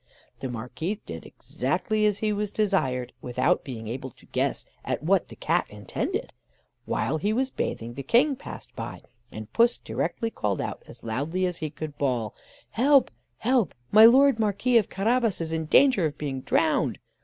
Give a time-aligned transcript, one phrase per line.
[0.39, 5.27] The Marquis did exactly as he was desired, without being able to guess at what
[5.27, 6.33] the Cat intended.
[6.85, 11.45] While he was bathing, the King passed by, and Puss directly called out, as loudly
[11.45, 12.33] as he could bawl:
[12.71, 13.11] "Help!
[13.37, 13.75] help!
[13.91, 16.97] My Lord Marquis of Carabas is in danger of being drowned!"